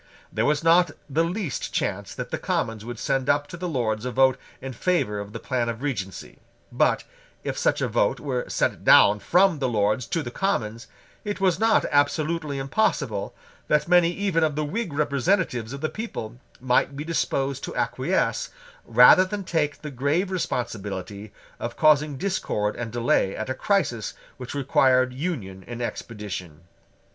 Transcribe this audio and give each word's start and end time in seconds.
There 0.33 0.47
was 0.47 0.63
not 0.63 0.89
the 1.07 1.23
least 1.23 1.71
chance 1.71 2.15
that 2.15 2.31
the 2.31 2.39
Commons 2.39 2.83
would 2.83 2.97
send 2.97 3.29
up 3.29 3.45
to 3.49 3.55
the 3.55 3.69
Lords 3.69 4.03
a 4.03 4.09
vote 4.11 4.39
in 4.59 4.73
favour 4.73 5.19
of 5.19 5.31
the 5.31 5.37
plan 5.37 5.69
of 5.69 5.83
Regency: 5.83 6.39
but, 6.71 7.03
if 7.43 7.55
such 7.55 7.83
a 7.83 7.87
vote 7.87 8.19
were 8.19 8.49
sent 8.49 8.83
down 8.83 9.19
from 9.19 9.59
the 9.59 9.69
Lords 9.69 10.07
to 10.07 10.23
the 10.23 10.31
Commons, 10.31 10.87
it 11.23 11.39
was 11.39 11.59
not 11.59 11.85
absolutely 11.91 12.57
impossible 12.57 13.35
that 13.67 13.87
many 13.87 14.09
even 14.11 14.43
of 14.43 14.55
the 14.55 14.65
Whig 14.65 14.91
representatives 14.91 15.71
of 15.71 15.81
the 15.81 15.87
people 15.87 16.37
might 16.59 16.95
be 16.95 17.03
disposed 17.03 17.63
to 17.65 17.75
acquiesce 17.75 18.49
rather 18.85 19.23
than 19.23 19.43
take 19.43 19.83
the 19.83 19.91
grave 19.91 20.31
responsibility 20.31 21.31
of 21.59 21.77
causing 21.77 22.17
discord 22.17 22.75
and 22.75 22.91
delay 22.91 23.35
at 23.35 23.51
a 23.51 23.53
crisis 23.53 24.15
which 24.37 24.55
required 24.55 25.13
union 25.13 25.63
and 25.67 25.79
expedition. 25.79 26.61